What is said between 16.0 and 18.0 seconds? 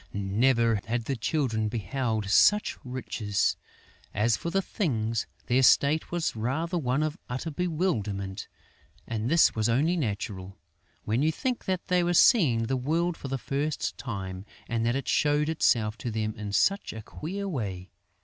them in such a queer way.